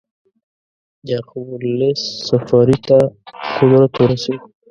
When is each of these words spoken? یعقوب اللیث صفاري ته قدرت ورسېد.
یعقوب 1.09 1.49
اللیث 1.65 2.01
صفاري 2.27 2.77
ته 2.85 2.97
قدرت 3.55 3.93
ورسېد. 3.97 4.41